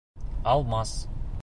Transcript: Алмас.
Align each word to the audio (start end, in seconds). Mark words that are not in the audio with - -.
Алмас. 0.55 0.97